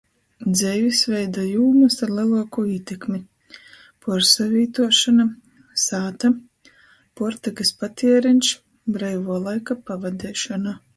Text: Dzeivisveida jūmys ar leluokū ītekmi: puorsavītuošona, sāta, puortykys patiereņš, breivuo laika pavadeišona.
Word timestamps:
Dzeivisveida 0.59 1.43
jūmys 1.47 1.97
ar 2.07 2.13
leluokū 2.19 2.65
ītekmi: 2.77 3.21
puorsavītuošona, 4.05 5.29
sāta, 5.85 6.33
puortykys 7.21 7.75
patiereņš, 7.85 8.53
breivuo 8.99 9.43
laika 9.49 9.83
pavadeišona. 9.91 10.81